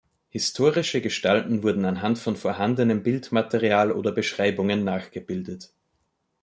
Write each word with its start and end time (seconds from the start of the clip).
Historische 0.29 0.99
Gestalten 0.99 1.61
wurden 1.61 1.85
anhand 1.85 2.17
von 2.17 2.35
vorhandenem 2.35 3.03
Bildmaterial 3.03 3.91
oder 3.91 4.11
Beschreibungen 4.11 4.83
nachgebildet. 4.83 5.69